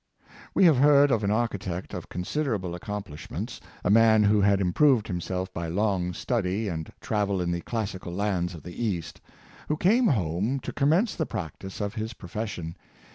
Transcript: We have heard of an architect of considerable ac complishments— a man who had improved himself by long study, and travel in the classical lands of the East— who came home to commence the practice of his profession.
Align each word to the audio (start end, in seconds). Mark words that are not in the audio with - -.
We 0.55 0.65
have 0.65 0.79
heard 0.79 1.11
of 1.11 1.23
an 1.23 1.29
architect 1.29 1.93
of 1.93 2.09
considerable 2.09 2.71
ac 2.71 2.79
complishments— 2.85 3.59
a 3.83 3.91
man 3.91 4.23
who 4.23 4.41
had 4.41 4.59
improved 4.59 5.05
himself 5.07 5.53
by 5.53 5.67
long 5.67 6.11
study, 6.13 6.67
and 6.67 6.91
travel 7.01 7.39
in 7.39 7.51
the 7.51 7.61
classical 7.61 8.11
lands 8.11 8.55
of 8.55 8.63
the 8.63 8.83
East— 8.83 9.21
who 9.67 9.77
came 9.77 10.07
home 10.07 10.59
to 10.61 10.73
commence 10.73 11.13
the 11.13 11.27
practice 11.27 11.79
of 11.79 11.93
his 11.93 12.13
profession. 12.15 12.75